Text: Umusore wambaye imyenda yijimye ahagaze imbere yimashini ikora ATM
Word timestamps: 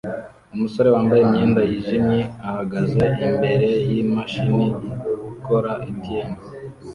Umusore 0.53 0.87
wambaye 0.95 1.21
imyenda 1.23 1.61
yijimye 1.69 2.19
ahagaze 2.47 3.03
imbere 3.29 3.67
yimashini 3.89 4.65
ikora 5.33 5.71
ATM 5.87 6.29